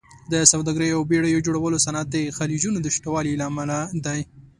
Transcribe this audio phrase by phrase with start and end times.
[0.31, 4.19] د سوداګرۍ او بېړیو جوړولو صنعت د خلیجونو د شتوالي امله دی.